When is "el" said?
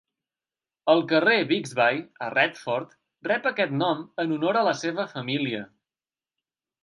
0.93-1.01